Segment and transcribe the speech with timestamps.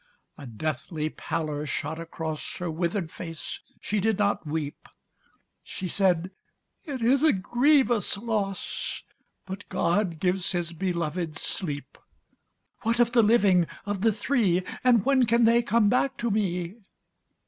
[0.35, 4.87] A deathly pallor shot across Her withered face; she did not weep.
[5.61, 6.31] She said:
[6.85, 9.03] "It is a grievous loss,
[9.45, 11.99] But God gives His beloved sleep.
[12.81, 14.63] What of the living of the three?
[14.83, 16.77] And when can they come back to me?"